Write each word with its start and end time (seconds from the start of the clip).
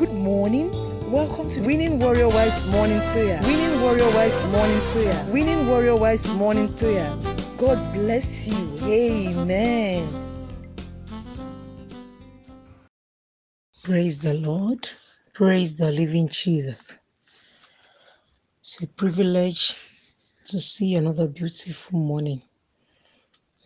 Good 0.00 0.14
morning. 0.14 0.70
Welcome 1.12 1.50
to 1.50 1.60
Winning 1.60 1.98
Warrior 1.98 2.28
Wives 2.28 2.66
Morning 2.68 2.98
Prayer. 3.12 3.38
Winning 3.42 3.82
Warrior 3.82 4.10
Wives 4.12 4.42
Morning 4.44 4.80
Prayer. 4.92 5.26
Winning 5.30 5.68
Warrior 5.68 5.96
Wives 5.96 6.26
Morning 6.36 6.72
Prayer. 6.78 7.14
God 7.58 7.92
bless 7.92 8.48
you. 8.48 8.78
Amen. 8.82 10.08
Praise 13.82 14.18
the 14.20 14.32
Lord. 14.32 14.88
Praise 15.34 15.76
the 15.76 15.92
living 15.92 16.28
Jesus. 16.28 16.96
It's 18.60 18.82
a 18.82 18.86
privilege 18.86 19.74
to 20.46 20.58
see 20.58 20.94
another 20.94 21.28
beautiful 21.28 22.00
morning. 22.00 22.40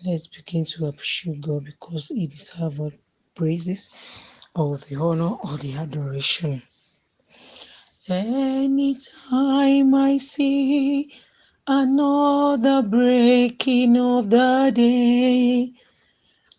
Let's 0.05 0.27
begin 0.27 0.65
to 0.65 0.87
appreciate 0.87 1.41
God 1.43 1.65
because 1.65 2.09
He 2.09 2.27
deserves 2.27 2.81
all 2.81 2.93
praises, 3.37 3.91
all 4.55 4.77
the 4.77 4.97
honor, 4.97 5.37
all 5.43 5.57
the 5.57 5.75
adoration. 5.75 6.63
Anytime 8.09 9.95
I 9.95 10.19
see 10.19 11.13
another 11.67 12.83
breaking 12.83 13.97
of 13.97 14.31
the 14.31 14.71
day, 14.75 15.73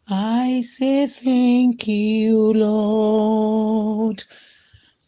I 0.10 0.62
say 0.62 1.08
thank 1.08 1.88
you, 1.88 2.54
Lord. 2.54 4.24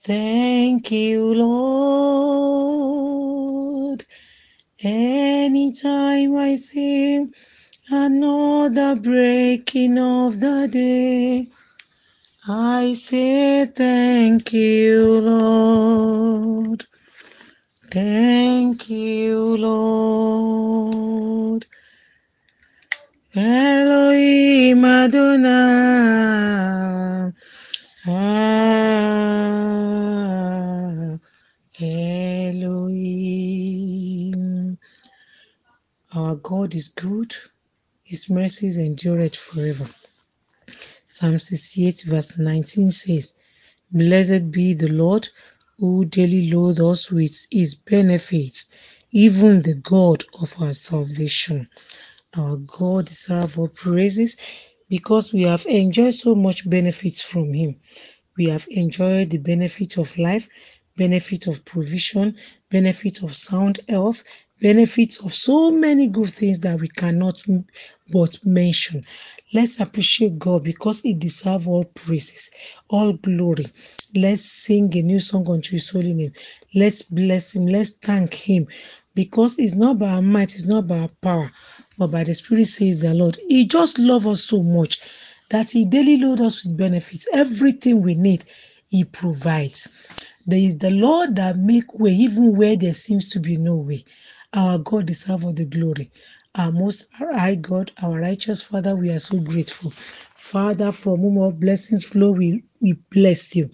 Thank 0.04 0.92
you, 0.92 1.34
Lord. 1.36 2.88
Anytime 4.82 6.38
I 6.38 6.56
see 6.56 7.28
another 7.90 8.96
breaking 8.96 9.98
of 9.98 10.40
the 10.40 10.70
day, 10.72 11.48
I 12.50 12.94
say 12.94 13.66
thank 13.66 14.54
you, 14.54 15.20
Lord. 15.20 16.86
Thank 17.92 18.90
you, 18.90 19.58
Lord. 19.58 21.66
Elohim 23.36 24.86
Adonai. 24.86 25.52
Ah, 28.08 28.88
Elohim. 31.82 33.18
Our 36.16 36.36
God 36.36 36.76
is 36.76 36.90
good. 36.90 37.36
His 38.06 38.30
mercies 38.30 38.78
endureth 38.78 39.36
forever. 39.36 39.88
Psalm 41.20 41.40
68 41.40 42.04
verse 42.06 42.38
19 42.38 42.92
says, 42.92 43.34
Blessed 43.92 44.52
be 44.52 44.76
the 44.76 44.94
Lord 44.94 45.28
who 45.80 46.06
daily 46.06 46.52
loads 46.52 46.80
us 46.80 47.10
with 47.10 47.48
his 47.50 47.74
benefits, 47.74 48.70
even 49.10 49.64
the 49.64 49.74
God 49.74 50.24
of 50.40 50.54
our 50.62 50.76
salvation. 50.76 51.68
Our 52.36 52.58
God 52.58 53.08
deserves 53.08 53.58
our 53.58 53.68
praises 53.68 54.38
because 54.90 55.34
we 55.34 55.42
have 55.42 55.66
enjoyed 55.66 56.14
so 56.14 56.36
much 56.36 56.70
benefits 56.70 57.24
from 57.24 57.52
him. 57.52 57.80
We 58.38 58.46
have 58.50 58.68
enjoyed 58.70 59.32
the 59.32 59.40
benefit 59.40 59.98
of 59.98 60.16
life, 60.20 60.48
benefit 60.98 61.48
of 61.48 61.66
provision, 61.66 62.38
benefit 62.70 63.24
of 63.24 63.36
sound 63.36 63.80
health, 63.90 64.24
benefits 64.62 65.18
of 65.18 65.34
so 65.34 65.72
many 65.72 66.10
good 66.10 66.30
things 66.30 66.60
that 66.60 66.80
we 66.80 66.90
cannot 66.90 67.42
but 68.12 68.46
mention. 68.46 69.04
Let's 69.54 69.80
appreciate 69.80 70.38
God 70.38 70.64
because 70.66 71.02
He 71.02 71.14
deserves 71.14 71.68
all 71.68 71.86
praises, 71.86 72.52
all 72.90 73.14
glory. 73.14 73.66
Let's 74.14 74.44
sing 74.44 74.96
a 74.98 75.02
new 75.02 75.22
song 75.22 75.50
unto 75.50 75.72
His 75.72 75.90
holy 75.90 76.14
name. 76.14 76.34
Let's 76.76 77.04
bless 77.04 77.56
Him. 77.56 77.68
Let's 77.68 77.92
thank 77.92 78.34
Him 78.34 78.68
because 79.16 79.58
it's 79.58 79.74
not 79.74 80.00
by 80.00 80.10
our 80.10 80.22
might, 80.22 80.54
it's 80.54 80.66
not 80.66 80.88
by 80.88 81.00
our 81.00 81.10
power, 81.22 81.50
but 81.98 82.08
by 82.08 82.26
the 82.26 82.34
Spirit 82.34 82.68
says 82.68 83.00
the 83.00 83.14
Lord. 83.14 83.38
He 83.48 83.68
just 83.68 84.00
loves 84.00 84.26
us 84.26 84.44
so 84.44 84.62
much 84.64 85.00
that 85.50 85.70
He 85.70 85.86
daily 85.86 86.18
loads 86.18 86.42
us 86.42 86.66
with 86.66 86.78
benefits. 86.78 87.28
Everything 87.34 88.02
we 88.02 88.16
need, 88.16 88.44
He 88.90 89.06
provides. 89.06 89.88
There 90.46 90.60
is 90.60 90.78
the 90.78 90.92
Lord 90.92 91.38
that 91.38 91.58
make 91.58 91.94
way 91.94 92.12
even 92.12 92.56
where 92.56 92.76
there 92.76 92.94
seems 92.94 93.30
to 93.30 93.40
be 93.40 93.58
no 93.58 93.78
way. 93.78 94.04
Our 94.54 94.78
God 94.80 95.06
deserves 95.06 95.44
all 95.44 95.54
the 95.54 95.66
glory. 95.66 96.12
Our 96.58 96.72
most 96.72 97.06
high 97.14 97.56
God, 97.56 97.92
our 98.04 98.20
righteous 98.20 98.64
Father, 98.64 98.96
we 98.96 99.12
are 99.12 99.20
so 99.20 99.40
grateful. 99.40 99.92
Father, 99.92 100.92
from 100.92 101.20
whom 101.22 101.38
all 101.38 101.52
blessings 101.54 102.06
flow, 102.06 102.32
we, 102.32 102.64
we 102.82 102.94
bless 103.12 103.56
you. 103.56 103.70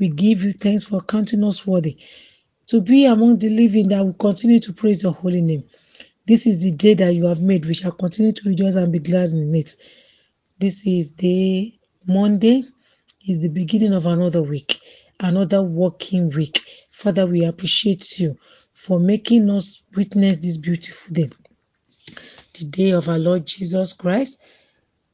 We 0.00 0.08
give 0.10 0.42
you 0.42 0.52
thanks 0.52 0.84
for 0.84 1.00
counting 1.00 1.44
us 1.44 1.66
worthy 1.66 1.98
to 2.68 2.80
be 2.80 3.06
among 3.06 3.38
the 3.38 3.50
living 3.50 3.88
that 3.88 4.02
will 4.02 4.14
continue 4.14 4.60
to 4.60 4.72
praise 4.72 5.02
your 5.02 5.12
holy 5.12 5.42
name. 5.42 5.64
This 6.26 6.46
is 6.46 6.62
the 6.62 6.72
day 6.72 6.94
that 6.94 7.14
you 7.14 7.26
have 7.26 7.40
made. 7.40 7.66
We 7.66 7.74
shall 7.74 7.92
continue 7.92 8.32
to 8.32 8.48
rejoice 8.48 8.74
and 8.74 8.92
be 8.92 8.98
glad 8.98 9.30
in 9.30 9.54
it. 9.54 9.76
This 10.58 10.86
is 10.86 11.12
day 11.12 11.78
Monday, 12.06 12.64
is 13.28 13.40
the 13.42 13.48
beginning 13.48 13.94
of 13.94 14.06
another 14.06 14.42
week, 14.42 14.80
another 15.20 15.62
working 15.62 16.30
week. 16.30 16.60
Father, 16.90 17.26
we 17.26 17.44
appreciate 17.44 18.18
you 18.18 18.36
for 18.72 18.98
making 18.98 19.50
us 19.50 19.84
witness 19.96 20.38
this 20.38 20.56
beautiful 20.56 21.14
day. 21.14 21.30
The 22.56 22.66
day 22.66 22.90
of 22.90 23.08
our 23.08 23.18
Lord 23.18 23.48
Jesus 23.48 23.94
Christ, 23.94 24.40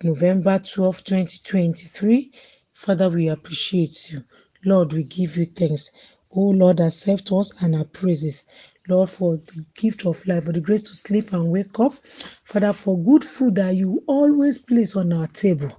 November 0.03 0.59
12, 0.59 1.03
2023. 1.03 2.33
Father, 2.75 3.09
we 3.09 3.29
appreciate 3.29 4.13
you. 4.13 4.25
Lord, 4.63 4.93
we 4.93 5.05
give 5.05 5.39
you 5.39 5.47
thanks. 5.47 5.91
Oh 6.37 6.49
Lord, 6.51 6.81
accept 6.81 7.33
us 7.33 7.53
and 7.63 7.77
our 7.77 7.85
praises. 7.85 8.45
Lord, 8.89 9.09
for 9.09 9.37
the 9.37 9.65
gift 9.75 10.05
of 10.05 10.27
life, 10.27 10.45
for 10.45 10.53
the 10.53 10.61
grace 10.61 10.83
to 10.83 10.95
sleep 10.95 11.33
and 11.33 11.51
wake 11.51 11.81
up. 11.81 11.95
Father, 11.95 12.73
for 12.75 12.99
good 13.03 13.25
food 13.25 13.55
that 13.55 13.75
you 13.75 14.03
always 14.07 14.59
place 14.59 14.97
on 14.97 15.13
our 15.13 15.27
table. 15.29 15.71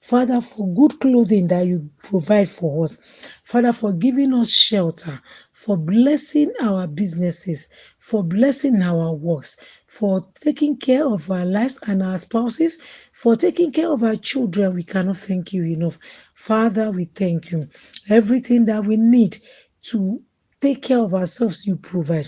Father, 0.00 0.40
for 0.40 0.72
good 0.72 0.98
clothing 1.00 1.48
that 1.48 1.66
you 1.66 1.90
provide 2.02 2.48
for 2.48 2.84
us. 2.84 2.96
Father, 3.42 3.72
for 3.72 3.92
giving 3.92 4.32
us 4.32 4.50
shelter, 4.50 5.20
for 5.52 5.76
blessing 5.76 6.52
our 6.62 6.86
businesses, 6.86 7.68
for 8.00 8.24
blessing 8.24 8.82
our 8.82 9.12
works, 9.12 9.56
for 9.86 10.22
taking 10.34 10.78
care 10.78 11.06
of 11.06 11.30
our 11.30 11.44
lives 11.44 11.78
and 11.86 12.02
our 12.02 12.18
spouses, 12.18 12.80
for 13.12 13.36
taking 13.36 13.70
care 13.70 13.88
of 13.88 14.02
our 14.02 14.16
children. 14.16 14.74
We 14.74 14.82
cannot 14.82 15.18
thank 15.18 15.52
you 15.52 15.64
enough. 15.64 15.98
Father, 16.34 16.90
we 16.90 17.04
thank 17.04 17.52
you. 17.52 17.66
Everything 18.08 18.64
that 18.64 18.84
we 18.86 18.96
need 18.96 19.36
to 19.82 20.18
take 20.60 20.82
care 20.82 20.98
of 20.98 21.12
ourselves, 21.14 21.66
you 21.66 21.76
provide. 21.76 22.26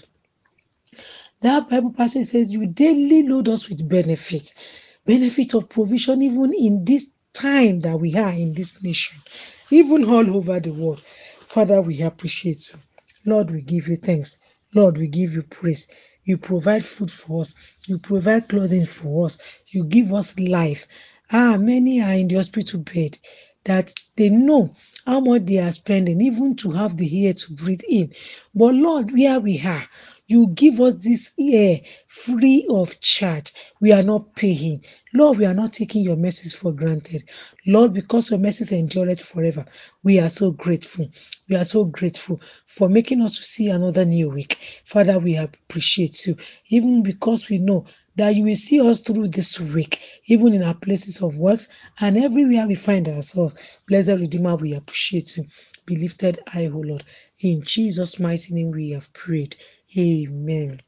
That 1.40 1.68
Bible 1.70 1.94
passage 1.96 2.28
says, 2.28 2.52
You 2.52 2.72
daily 2.72 3.26
load 3.26 3.48
us 3.48 3.68
with 3.68 3.88
benefits, 3.88 4.54
benefit 5.06 5.54
of 5.54 5.70
provision, 5.70 6.22
even 6.22 6.52
in 6.52 6.84
this 6.84 7.30
time 7.32 7.80
that 7.80 7.96
we 7.96 8.14
are 8.16 8.30
in 8.30 8.54
this 8.54 8.82
nation, 8.82 9.18
even 9.70 10.04
all 10.04 10.36
over 10.36 10.60
the 10.60 10.70
world. 10.70 11.00
Father, 11.00 11.80
we 11.80 12.02
appreciate 12.02 12.70
you. 12.70 12.78
Lord, 13.24 13.50
we 13.50 13.62
give 13.62 13.88
you 13.88 13.96
thanks. 13.96 14.36
Lord, 14.74 14.98
we 14.98 15.08
give 15.08 15.34
you 15.34 15.42
praise. 15.42 15.88
You 16.24 16.38
provide 16.38 16.84
food 16.84 17.10
for 17.10 17.42
us. 17.42 17.54
You 17.86 17.98
provide 17.98 18.48
clothing 18.48 18.86
for 18.86 19.26
us. 19.26 19.38
You 19.68 19.84
give 19.84 20.12
us 20.12 20.38
life. 20.38 20.86
Ah, 21.30 21.56
many 21.58 22.00
are 22.00 22.12
in 22.14 22.28
the 22.28 22.36
hospital 22.36 22.80
bed 22.80 23.18
that 23.64 23.94
they 24.16 24.28
know 24.28 24.74
how 25.06 25.20
much 25.20 25.46
they 25.46 25.58
are 25.58 25.72
spending, 25.72 26.20
even 26.20 26.56
to 26.56 26.70
have 26.72 26.96
the 26.96 27.26
air 27.26 27.34
to 27.34 27.54
breathe 27.54 27.82
in. 27.88 28.12
But 28.54 28.74
Lord, 28.74 29.10
where 29.12 29.40
we 29.40 29.60
are, 29.60 29.86
you 30.32 30.48
give 30.48 30.80
us 30.80 30.96
this 30.96 31.32
air 31.38 31.80
free 32.08 32.66
of 32.70 33.00
charge. 33.00 33.52
We 33.80 33.92
are 33.92 34.02
not 34.02 34.34
paying. 34.34 34.84
Lord, 35.14 35.38
we 35.38 35.46
are 35.46 35.54
not 35.54 35.74
taking 35.74 36.02
your 36.02 36.16
message 36.16 36.54
for 36.54 36.72
granted. 36.72 37.24
Lord, 37.66 37.92
because 37.92 38.30
your 38.30 38.40
message 38.40 38.72
endureth 38.72 39.20
forever, 39.20 39.66
we 40.02 40.20
are 40.20 40.30
so 40.30 40.52
grateful. 40.52 41.10
We 41.48 41.56
are 41.56 41.66
so 41.66 41.84
grateful 41.84 42.40
for 42.66 42.88
making 42.88 43.22
us 43.22 43.36
to 43.38 43.44
see 43.44 43.68
another 43.68 44.04
new 44.06 44.30
week. 44.30 44.54
Father, 44.84 45.18
we 45.18 45.36
appreciate 45.36 46.26
you, 46.26 46.36
even 46.68 47.02
because 47.02 47.48
we 47.50 47.58
know 47.58 47.86
that 48.16 48.34
you 48.34 48.44
will 48.44 48.56
see 48.56 48.80
us 48.80 49.00
through 49.00 49.28
this 49.28 49.58
week, 49.60 50.00
even 50.26 50.54
in 50.54 50.62
our 50.62 50.74
places 50.74 51.22
of 51.22 51.38
works 51.38 51.68
and 52.00 52.16
everywhere 52.16 52.66
we 52.66 52.74
find 52.74 53.08
ourselves. 53.08 53.54
Blessed 53.88 54.20
Redeemer, 54.20 54.56
we 54.56 54.74
appreciate 54.74 55.36
you. 55.36 55.46
Be 55.86 55.96
lifted 55.96 56.38
high, 56.46 56.66
O 56.66 56.78
Lord. 56.78 57.04
In 57.40 57.62
Jesus' 57.62 58.20
mighty 58.20 58.54
name 58.54 58.70
we 58.70 58.90
have 58.90 59.12
prayed. 59.12 59.56
Amen. 59.96 60.80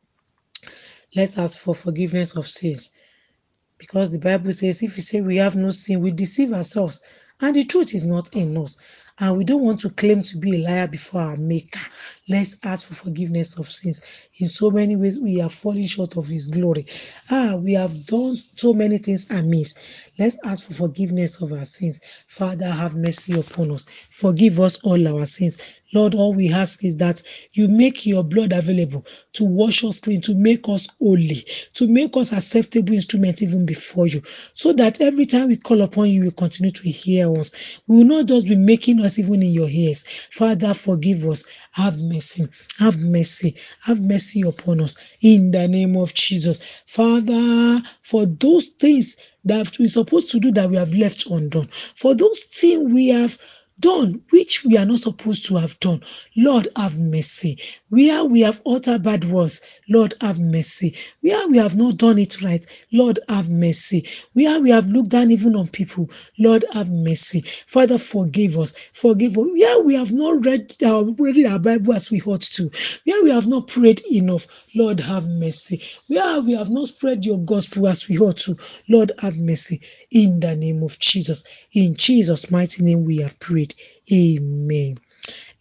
Let's 1.15 1.39
ask 1.39 1.59
for 1.59 1.75
forgiveness 1.75 2.37
of 2.37 2.47
sins. 2.49 2.91
Because 3.79 4.11
the 4.11 4.19
Bible 4.19 4.53
says, 4.53 4.83
if 4.83 4.97
we 4.97 5.03
say 5.03 5.21
we 5.21 5.37
have 5.37 5.57
no 5.57 5.71
sin, 5.71 6.01
we 6.01 6.11
deceive 6.11 6.53
ourselves, 6.53 7.01
and 7.41 7.55
the 7.55 7.65
truth 7.65 7.95
is 7.95 8.05
not 8.05 8.35
in 8.35 8.57
us. 8.57 8.79
And 9.21 9.37
we 9.37 9.45
don't 9.45 9.63
want 9.63 9.81
to 9.81 9.91
claim 9.91 10.23
to 10.23 10.39
be 10.39 10.57
a 10.57 10.67
liar 10.67 10.89
before 10.89 11.21
our 11.21 11.37
Maker. 11.37 11.81
Let's 12.29 12.57
ask 12.65 12.87
for 12.87 12.95
forgiveness 12.95 13.59
of 13.59 13.71
sins. 13.71 14.01
In 14.39 14.49
so 14.49 14.71
many 14.71 14.97
ways, 14.97 15.21
we 15.21 15.41
are 15.41 15.51
falling 15.51 15.87
short 15.87 16.17
of 16.17 16.27
His 16.27 16.49
glory. 16.49 16.87
Ah, 17.31 17.57
we 17.57 17.75
have 17.75 18.07
done 18.07 18.35
so 18.37 18.73
many 18.73 18.99
things 18.99 19.31
amiss. 19.31 19.75
Let's 20.19 20.39
ask 20.45 20.67
for 20.67 20.75
forgiveness 20.75 21.41
of 21.43 21.53
our 21.53 21.65
sins. 21.65 22.01
Father, 22.27 22.71
have 22.71 22.97
mercy 22.97 23.39
upon 23.39 23.71
us. 23.73 23.85
Forgive 23.85 24.59
us 24.59 24.79
all 24.83 25.07
our 25.07 25.27
sins. 25.27 25.59
Lord, 25.95 26.15
all 26.15 26.35
we 26.35 26.53
ask 26.53 26.85
is 26.85 26.99
that 26.99 27.23
you 27.53 27.69
make 27.69 28.07
your 28.07 28.25
blood 28.25 28.53
available 28.53 29.07
to 29.35 29.45
wash 29.45 29.85
us 29.85 30.01
clean, 30.01 30.21
to 30.23 30.35
make 30.35 30.69
us 30.69 30.89
holy, 31.01 31.47
to 31.75 31.89
make 31.89 32.17
us 32.17 32.33
acceptable 32.33 32.93
instrument 32.95 33.43
even 33.43 33.65
before 33.67 34.07
you, 34.07 34.23
so 34.53 34.73
that 34.73 35.01
every 35.01 35.27
time 35.27 35.49
we 35.49 35.57
call 35.57 35.83
upon 35.83 36.11
you, 36.11 36.25
you 36.25 36.31
continue 36.31 36.73
to 36.73 36.89
hear 36.89 37.31
us. 37.37 37.81
We 37.87 37.99
will 37.99 38.05
not 38.05 38.27
just 38.27 38.47
be 38.49 38.57
making 38.57 39.01
us 39.01 39.19
even 39.19 39.43
in 39.43 39.53
your 39.53 39.69
ears. 39.69 40.05
Father, 40.31 40.75
forgive 40.75 41.25
us. 41.25 41.45
Have 41.73 41.99
mercy. 41.99 42.49
Have 42.79 42.99
mercy. 42.99 43.57
Have 43.85 44.01
mercy 44.01 44.43
upon 44.43 44.81
us 44.81 44.97
in 45.21 45.51
the 45.51 45.69
name 45.69 45.97
of 45.97 46.15
Jesus. 46.15 46.59
Father, 46.87 47.81
for 48.03 48.27
those 48.27 48.69
things 48.69 49.17
that 49.45 49.79
we're 49.79 49.89
supposed 49.89 50.31
to 50.31 50.41
do 50.41 50.53
that 50.53 50.71
we 50.71 50.77
have 50.77 50.95
left 50.95 51.27
undone, 51.27 51.67
for 51.67 52.15
those 52.15 52.45
things 52.45 52.93
we 52.93 53.09
have 53.09 53.39
done 53.81 54.23
which 54.31 54.65
we 54.65 54.77
are 54.79 54.87
not 54.87 54.99
supposed 55.01 55.47
to 55.47 55.57
have 55.57 55.79
done. 55.81 56.03
Lord, 56.37 56.69
have 56.77 56.99
mercy. 56.99 57.59
Where 57.91 58.25
we 58.25 58.41
have 58.43 58.63
uttered 58.67 59.03
bad 59.03 59.25
words, 59.31 59.61
Lord, 59.89 60.15
have 60.21 60.39
mercy. 60.41 60.97
Where 61.21 61.49
we 61.49 61.59
have 61.59 61.77
not 61.77 61.99
done 61.99 62.19
it 62.19 62.43
right, 62.43 62.65
Lord, 62.93 63.19
have 63.29 63.51
mercy. 63.51 64.07
Where 64.33 64.61
we 64.61 64.71
have 64.71 64.89
looked 64.89 65.11
down 65.11 65.31
even 65.31 65.57
on 65.57 65.69
people, 65.69 66.11
Lord, 66.39 66.65
have 66.73 66.91
mercy. 66.91 67.43
Father, 67.67 67.99
forgive 67.99 68.59
us. 68.59 68.75
Forgive 68.93 69.39
us. 69.39 69.47
Where 69.53 69.81
we 69.81 69.95
have 69.97 70.13
not 70.13 70.45
read 70.45 70.75
our, 70.85 71.05
read 71.05 71.47
our 71.47 71.59
Bible 71.59 71.95
as 71.95 72.11
we 72.11 72.21
ought 72.23 72.43
to, 72.43 72.71
where 73.05 73.25
we 73.25 73.31
have 73.31 73.47
not 73.49 73.69
prayed 73.69 74.03
enough, 74.11 74.47
Lord, 74.75 75.01
have 75.01 75.29
mercy. 75.29 75.83
Where 76.09 76.41
we 76.41 76.53
have 76.53 76.71
not 76.71 76.89
spread 76.89 77.25
your 77.25 77.39
gospel 77.39 77.89
as 77.89 78.09
we 78.09 78.19
ought 78.19 78.39
to, 78.39 78.57
Lord, 78.89 79.13
have 79.21 79.39
mercy. 79.39 79.81
In 80.11 80.41
the 80.41 80.57
name 80.57 80.83
of 80.83 80.99
Jesus. 80.99 81.45
In 81.73 81.95
Jesus' 81.95 82.51
mighty 82.51 82.83
name 82.83 83.05
we 83.05 83.19
have 83.19 83.39
prayed. 83.39 83.75
Amen. 84.13 84.97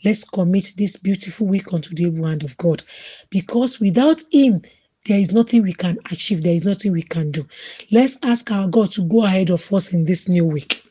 Let's 0.04 0.26
commit 0.26 0.74
this 0.78 0.98
beautiful 0.98 1.48
week 1.48 1.74
unto 1.74 1.96
the 1.96 2.12
hand 2.22 2.44
of 2.44 2.58
God 2.58 2.84
because 3.30 3.80
without 3.80 4.22
Him, 4.32 4.62
there 5.06 5.20
is 5.20 5.32
nothing 5.32 5.64
we 5.64 5.74
can 5.74 5.98
achieve, 6.12 6.44
there 6.44 6.56
is 6.56 6.64
nothing 6.64 6.92
we 6.92 7.04
can 7.04 7.32
do. 7.32 7.46
Let's 7.92 8.18
ask 8.24 8.50
our 8.52 8.68
God 8.68 8.92
to 8.94 9.08
go 9.08 9.24
ahead 9.24 9.50
of 9.50 9.72
us 9.74 9.94
in 9.94 10.06
this 10.06 10.28
new 10.28 10.46
week. 10.46 10.82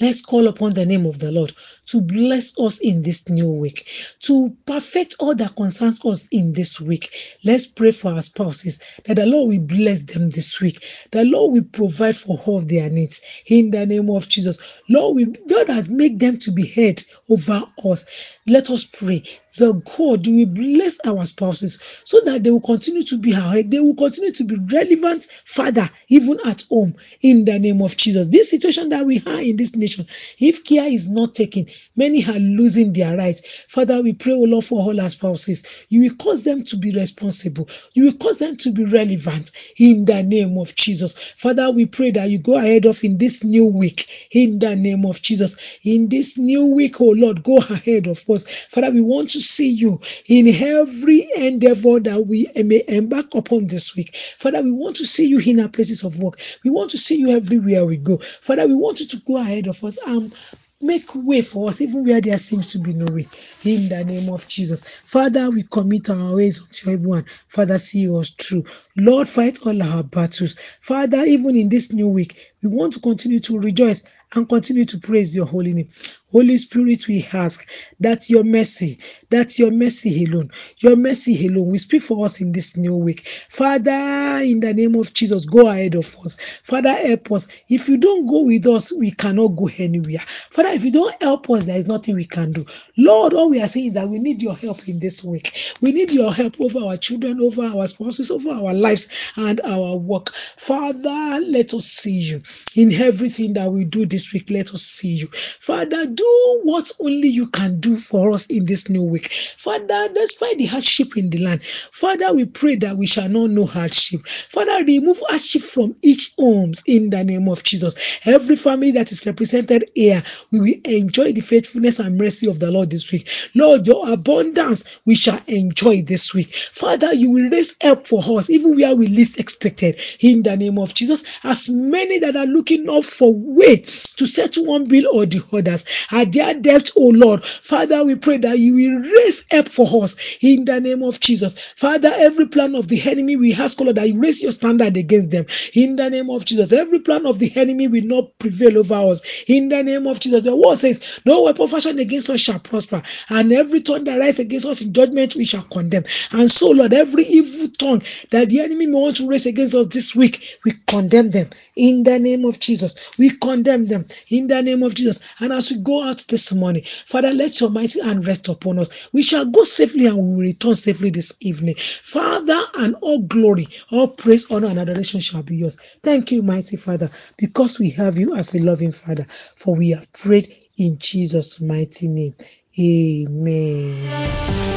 Let's 0.00 0.22
call 0.22 0.46
upon 0.46 0.74
the 0.74 0.86
name 0.86 1.06
of 1.06 1.18
the 1.18 1.32
Lord 1.32 1.52
to 1.88 2.00
bless 2.00 2.58
us 2.58 2.80
in 2.80 3.02
this 3.02 3.28
new 3.28 3.50
week, 3.50 3.86
to 4.20 4.56
perfect 4.66 5.16
all 5.20 5.34
that 5.34 5.56
concerns 5.56 6.04
us 6.04 6.28
in 6.30 6.52
this 6.52 6.80
week. 6.80 7.10
Let's 7.44 7.66
pray 7.66 7.92
for 7.92 8.12
our 8.12 8.22
spouses 8.22 8.80
that 9.04 9.16
the 9.16 9.26
Lord 9.26 9.48
will 9.48 9.66
bless 9.66 10.02
them 10.02 10.30
this 10.30 10.60
week. 10.60 10.84
The 11.10 11.24
Lord 11.24 11.52
will 11.52 11.64
provide 11.64 12.16
for 12.16 12.38
all 12.46 12.60
their 12.60 12.90
needs 12.90 13.20
in 13.46 13.70
the 13.70 13.86
name 13.86 14.10
of 14.10 14.28
Jesus. 14.28 14.58
Lord, 14.88 15.16
we, 15.16 15.24
God 15.26 15.68
has 15.68 15.88
made 15.88 16.20
them 16.20 16.38
to 16.38 16.50
be 16.50 16.66
head 16.66 17.02
over 17.28 17.62
us. 17.84 18.36
Let 18.46 18.70
us 18.70 18.84
pray 18.84 19.24
the 19.58 19.72
God 19.72 20.26
will 20.26 20.46
bless 20.46 20.98
our 21.04 21.26
spouses 21.26 21.80
so 22.04 22.20
that 22.24 22.44
they 22.44 22.50
will 22.50 22.60
continue 22.60 23.02
to 23.02 23.18
be 23.18 23.34
our. 23.34 23.62
They 23.62 23.80
will 23.80 23.96
continue 23.96 24.32
to 24.32 24.44
be 24.44 24.56
relevant 24.72 25.24
father 25.44 25.88
even 26.08 26.38
at 26.46 26.62
home 26.70 26.94
in 27.20 27.44
the 27.44 27.58
name 27.58 27.82
of 27.82 27.96
Jesus. 27.96 28.28
This 28.28 28.50
situation 28.50 28.90
that 28.90 29.04
we 29.04 29.20
are 29.26 29.40
in 29.40 29.56
this 29.56 29.74
nation, 29.74 30.06
if 30.38 30.64
care 30.64 30.88
is 30.88 31.08
not 31.08 31.34
taken, 31.34 31.66
many 31.96 32.24
are 32.24 32.38
losing 32.38 32.92
their 32.92 33.16
rights. 33.16 33.64
Father, 33.68 34.02
we 34.02 34.12
pray, 34.12 34.32
O 34.32 34.42
Lord, 34.42 34.64
for 34.64 34.80
all 34.80 35.00
our 35.00 35.10
spouses. 35.10 35.64
You 35.88 36.00
will 36.02 36.16
cause 36.16 36.42
them 36.42 36.64
to 36.64 36.76
be 36.76 36.92
responsible. 36.92 37.68
You 37.94 38.04
will 38.04 38.18
cause 38.18 38.38
them 38.38 38.56
to 38.58 38.72
be 38.72 38.84
relevant 38.84 39.52
in 39.76 40.04
the 40.04 40.22
name 40.22 40.58
of 40.58 40.74
Jesus. 40.74 41.14
Father, 41.36 41.70
we 41.70 41.86
pray 41.86 42.10
that 42.12 42.30
you 42.30 42.38
go 42.38 42.56
ahead 42.56 42.86
of 42.86 43.02
in 43.04 43.18
this 43.18 43.44
new 43.44 43.66
week 43.66 44.08
in 44.32 44.58
the 44.58 44.76
name 44.76 45.04
of 45.04 45.20
Jesus. 45.22 45.78
In 45.82 46.08
this 46.08 46.38
new 46.38 46.74
week, 46.74 47.00
oh 47.00 47.10
Lord, 47.10 47.42
go 47.42 47.58
ahead 47.58 48.06
of 48.06 48.22
us. 48.30 48.44
Father, 48.66 48.90
we 48.90 49.00
want 49.00 49.30
to 49.30 49.40
see 49.40 49.70
you 49.70 50.00
in 50.26 50.48
every 50.48 51.28
endeavor 51.36 52.00
that 52.00 52.26
we 52.26 52.48
may 52.56 52.82
embark 52.88 53.34
upon 53.34 53.66
this 53.66 53.96
week. 53.96 54.14
Father, 54.16 54.62
we 54.62 54.72
want 54.72 54.96
to 54.96 55.06
see 55.06 55.26
you 55.26 55.38
in 55.38 55.60
our 55.60 55.68
places 55.68 56.04
of 56.04 56.20
work. 56.22 56.38
We 56.64 56.70
want 56.70 56.90
to 56.92 56.98
see 56.98 57.16
you 57.16 57.30
everywhere 57.30 57.84
we 57.84 57.96
go. 57.96 58.18
Father, 58.18 58.66
we 58.66 58.74
want 58.74 59.00
you 59.00 59.06
to 59.06 59.16
go 59.26 59.36
ahead 59.36 59.66
of 59.66 59.82
us 59.84 59.98
and 60.06 60.34
make 60.80 61.10
way 61.14 61.42
for 61.42 61.68
us 61.68 61.80
even 61.80 62.04
where 62.04 62.20
there 62.20 62.38
seems 62.38 62.68
to 62.68 62.78
be 62.78 62.92
no 62.94 63.06
way. 63.12 63.26
In 63.64 63.88
the 63.88 64.04
name 64.04 64.32
of 64.32 64.46
jesus. 64.46 64.82
Father 64.84 65.50
we 65.50 65.64
commit 65.64 66.08
our 66.10 66.36
ways 66.36 66.62
unto 66.62 66.90
everyone 66.90 67.24
father 67.48 67.78
see 67.78 68.08
us 68.08 68.30
through. 68.30 68.64
Lord 68.96 69.28
fight 69.28 69.66
all 69.66 69.82
our 69.82 70.04
battles. 70.04 70.56
Father 70.80 71.24
even 71.24 71.56
in 71.56 71.68
this 71.68 71.92
new 71.92 72.08
week 72.08 72.52
we 72.62 72.68
want 72.68 72.92
to 72.92 73.00
continue 73.00 73.40
to 73.40 73.58
rejoice 73.58 74.04
and 74.34 74.48
continue 74.48 74.84
to 74.84 74.98
praise 74.98 75.34
your 75.34 75.46
holy 75.46 75.72
name 75.72 75.88
Holy 76.30 76.56
Spirit, 76.58 77.08
we 77.08 77.26
ask 77.32 77.68
that 78.00 78.28
your 78.28 78.44
mercy, 78.44 78.98
that 79.30 79.58
your 79.58 79.70
mercy 79.70 80.24
alone, 80.24 80.50
your 80.78 80.96
mercy 80.96 81.46
alone 81.46 81.70
will 81.70 81.78
speak 81.78 82.02
for 82.02 82.24
us 82.24 82.40
in 82.40 82.52
this 82.52 82.76
new 82.76 82.96
week. 82.96 83.26
Father, 83.48 84.40
in 84.42 84.60
the 84.60 84.74
name 84.74 84.94
of 84.94 85.14
Jesus, 85.14 85.46
go 85.46 85.68
ahead 85.68 85.94
of 85.94 86.16
us. 86.24 86.36
Father, 86.62 86.92
help 86.92 87.32
us. 87.32 87.48
If 87.68 87.88
you 87.88 87.98
don't 87.98 88.26
go 88.26 88.44
with 88.44 88.66
us, 88.66 88.92
we 88.92 89.10
cannot 89.10 89.48
go 89.48 89.70
anywhere. 89.78 90.20
Father, 90.50 90.70
if 90.70 90.84
you 90.84 90.92
don't 90.92 91.22
help 91.22 91.48
us, 91.50 91.64
there 91.64 91.78
is 91.78 91.86
nothing 91.86 92.14
we 92.14 92.26
can 92.26 92.52
do. 92.52 92.66
Lord, 92.96 93.32
all 93.32 93.48
we 93.48 93.62
are 93.62 93.68
saying 93.68 93.86
is 93.86 93.94
that 93.94 94.08
we 94.08 94.18
need 94.18 94.42
your 94.42 94.54
help 94.54 94.86
in 94.88 94.98
this 94.98 95.24
week. 95.24 95.74
We 95.80 95.92
need 95.92 96.12
your 96.12 96.32
help 96.32 96.60
over 96.60 96.80
our 96.80 96.96
children, 96.96 97.40
over 97.40 97.62
our 97.62 97.86
spouses, 97.86 98.30
over 98.30 98.50
our 98.50 98.74
lives 98.74 99.08
and 99.36 99.60
our 99.62 99.96
work. 99.96 100.34
Father, 100.34 101.40
let 101.46 101.72
us 101.72 101.86
see 101.86 102.18
you 102.18 102.42
in 102.76 102.92
everything 102.92 103.54
that 103.54 103.70
we 103.70 103.84
do 103.84 104.04
this 104.04 104.32
week. 104.32 104.50
Let 104.50 104.74
us 104.74 104.82
see 104.82 105.14
you. 105.14 105.28
Father, 105.28 106.06
do 106.18 106.60
what 106.64 106.90
only 107.00 107.28
you 107.28 107.48
can 107.48 107.80
do 107.80 107.96
for 107.96 108.32
us 108.32 108.46
in 108.46 108.66
this 108.66 108.88
new 108.88 109.04
week. 109.04 109.32
Father, 109.32 110.08
despite 110.12 110.58
the 110.58 110.66
hardship 110.66 111.16
in 111.16 111.30
the 111.30 111.38
land, 111.38 111.62
Father, 111.64 112.34
we 112.34 112.44
pray 112.44 112.76
that 112.76 112.96
we 112.96 113.06
shall 113.06 113.28
not 113.28 113.50
know 113.50 113.64
hardship. 113.66 114.26
Father, 114.26 114.84
remove 114.84 115.20
hardship 115.28 115.62
from 115.62 115.94
each 116.02 116.32
homes 116.38 116.82
in 116.86 117.10
the 117.10 117.22
name 117.22 117.48
of 117.48 117.62
Jesus. 117.62 117.94
Every 118.26 118.56
family 118.56 118.92
that 118.92 119.12
is 119.12 119.26
represented 119.26 119.90
here, 119.94 120.22
we 120.50 120.60
will 120.60 120.80
enjoy 120.84 121.32
the 121.32 121.40
faithfulness 121.40 122.00
and 122.00 122.18
mercy 122.18 122.48
of 122.48 122.58
the 122.58 122.70
Lord 122.70 122.90
this 122.90 123.10
week. 123.12 123.28
Lord, 123.54 123.86
your 123.86 124.12
abundance 124.12 124.98
we 125.04 125.14
shall 125.14 125.40
enjoy 125.46 126.02
this 126.02 126.34
week. 126.34 126.52
Father, 126.54 127.12
you 127.14 127.30
will 127.30 127.50
raise 127.50 127.76
help 127.80 128.06
for 128.06 128.22
us 128.38 128.50
even 128.50 128.76
where 128.76 128.94
we 128.96 129.06
least 129.06 129.38
expected 129.38 130.00
in 130.20 130.42
the 130.42 130.56
name 130.56 130.78
of 130.78 130.94
Jesus. 130.94 131.24
As 131.44 131.68
many 131.68 132.18
that 132.20 132.36
are 132.36 132.46
looking 132.46 132.88
up 132.88 133.04
for 133.04 133.32
way 133.34 133.76
to 133.76 134.26
settle 134.26 134.66
one 134.66 134.88
bill 134.88 135.14
or 135.14 135.26
the 135.26 135.42
others, 135.52 135.84
are 136.12 136.24
their 136.24 136.54
debt, 136.54 136.90
oh 136.96 137.10
Lord. 137.14 137.44
Father, 137.44 138.04
we 138.04 138.16
pray 138.16 138.38
that 138.38 138.58
you 138.58 138.74
will 138.74 139.00
raise 139.10 139.44
up 139.52 139.68
for 139.68 140.04
us 140.04 140.16
in 140.42 140.64
the 140.64 140.80
name 140.80 141.02
of 141.02 141.20
Jesus. 141.20 141.54
Father, 141.76 142.10
every 142.14 142.48
plan 142.48 142.74
of 142.74 142.88
the 142.88 143.00
enemy, 143.10 143.36
we 143.36 143.54
ask, 143.54 143.80
Lord, 143.80 143.96
that 143.96 144.08
you 144.08 144.20
raise 144.20 144.42
your 144.42 144.52
standard 144.52 144.96
against 144.96 145.30
them 145.30 145.46
in 145.74 145.96
the 145.96 146.10
name 146.10 146.30
of 146.30 146.44
Jesus. 146.44 146.72
Every 146.72 147.00
plan 147.00 147.26
of 147.26 147.38
the 147.38 147.52
enemy 147.56 147.88
will 147.88 148.04
not 148.04 148.38
prevail 148.38 148.78
over 148.78 148.94
us 149.12 149.22
in 149.48 149.68
the 149.68 149.82
name 149.82 150.06
of 150.06 150.20
Jesus. 150.20 150.44
The 150.44 150.56
word 150.56 150.76
says, 150.76 151.20
No 151.24 151.44
weapon 151.44 151.68
fashioned 151.68 152.00
against 152.00 152.30
us 152.30 152.40
shall 152.40 152.60
prosper, 152.60 153.02
and 153.30 153.52
every 153.52 153.80
tongue 153.82 154.04
that 154.04 154.18
rises 154.18 154.40
against 154.40 154.66
us 154.66 154.82
in 154.82 154.92
judgment 154.92 155.34
we 155.36 155.44
shall 155.44 155.62
condemn. 155.64 156.04
And 156.32 156.50
so, 156.50 156.70
Lord, 156.70 156.92
every 156.92 157.24
evil 157.24 157.68
tongue 157.78 158.02
that 158.30 158.48
the 158.50 158.60
enemy 158.60 158.86
may 158.86 158.98
want 159.00 159.16
to 159.16 159.28
raise 159.28 159.46
against 159.46 159.74
us 159.74 159.88
this 159.88 160.14
week, 160.16 160.58
we 160.64 160.72
condemn 160.86 161.30
them 161.30 161.48
in 161.76 162.04
the 162.04 162.18
name 162.18 162.44
of 162.44 162.60
Jesus. 162.60 163.10
We 163.18 163.30
condemn 163.30 163.86
them 163.86 164.04
in 164.30 164.48
the 164.48 164.62
name 164.62 164.82
of 164.82 164.94
Jesus. 164.94 165.20
And 165.40 165.52
as 165.52 165.70
we 165.70 165.78
go 165.78 165.97
out 166.02 166.24
this 166.28 166.52
morning, 166.52 166.82
Father, 166.84 167.32
let 167.32 167.60
your 167.60 167.70
mighty 167.70 168.00
hand 168.00 168.26
rest 168.26 168.48
upon 168.48 168.78
us. 168.78 169.08
We 169.12 169.22
shall 169.22 169.50
go 169.50 169.64
safely 169.64 170.06
and 170.06 170.16
we 170.18 170.34
will 170.34 170.40
return 170.40 170.74
safely 170.74 171.10
this 171.10 171.36
evening. 171.40 171.74
Father, 171.76 172.60
and 172.78 172.94
all 173.00 173.22
glory, 173.26 173.66
all 173.90 174.08
praise, 174.08 174.50
honor, 174.50 174.68
and 174.68 174.78
adoration 174.78 175.20
shall 175.20 175.42
be 175.42 175.56
yours. 175.56 175.76
Thank 176.02 176.32
you, 176.32 176.42
mighty 176.42 176.76
Father, 176.76 177.10
because 177.36 177.78
we 177.78 177.90
have 177.90 178.16
you 178.16 178.34
as 178.34 178.54
a 178.54 178.58
loving 178.58 178.92
Father, 178.92 179.24
for 179.24 179.76
we 179.76 179.90
have 179.90 180.12
prayed 180.12 180.52
in 180.76 180.98
Jesus' 180.98 181.60
mighty 181.60 182.08
name. 182.08 182.34
Amen. 182.78 184.08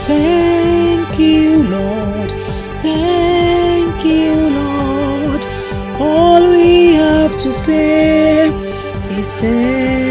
Thank 0.08 1.20
you, 1.20 1.64
Lord. 1.64 2.32
Thank 2.82 4.06
you, 4.06 4.50
Lord. 4.50 5.46
All 6.02 6.50
we 6.50 6.96
have 6.96 7.38
to 7.38 7.54
say 7.54 8.48
is 9.20 9.32
thank 9.34 10.11